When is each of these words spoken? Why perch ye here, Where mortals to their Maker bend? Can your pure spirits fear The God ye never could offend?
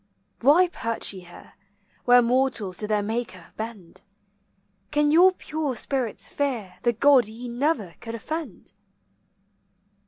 Why 0.39 0.67
perch 0.67 1.13
ye 1.13 1.19
here, 1.19 1.53
Where 2.05 2.23
mortals 2.23 2.79
to 2.79 2.87
their 2.87 3.03
Maker 3.03 3.53
bend? 3.55 4.01
Can 4.89 5.11
your 5.11 5.31
pure 5.31 5.75
spirits 5.75 6.27
fear 6.27 6.79
The 6.81 6.91
God 6.93 7.27
ye 7.27 7.47
never 7.47 7.93
could 7.99 8.15
offend? 8.15 8.73